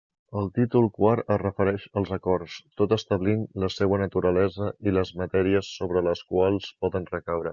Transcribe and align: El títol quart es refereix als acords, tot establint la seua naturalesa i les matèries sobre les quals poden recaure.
El 0.39 0.47
títol 0.53 0.85
quart 0.93 1.27
es 1.35 1.39
refereix 1.41 1.83
als 2.01 2.13
acords, 2.17 2.55
tot 2.81 2.95
establint 2.97 3.45
la 3.65 3.71
seua 3.75 4.01
naturalesa 4.05 4.73
i 4.89 4.97
les 5.01 5.15
matèries 5.23 5.73
sobre 5.77 6.07
les 6.11 6.27
quals 6.33 6.75
poden 6.87 7.09
recaure. 7.17 7.49